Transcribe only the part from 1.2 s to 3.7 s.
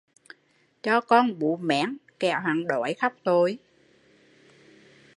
bú mén kẻo hắn đói khóc tội